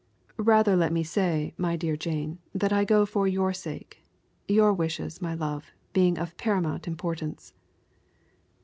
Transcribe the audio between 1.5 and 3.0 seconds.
my dear Jane, that I